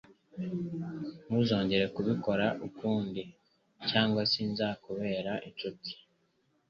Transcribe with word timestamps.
Ntuzongere 1.25 1.85
kubikora 1.95 2.45
ukundi 2.67 3.21
cyangwa 3.89 4.21
sinzakubera 4.31 5.33
inshuti! 5.47 5.91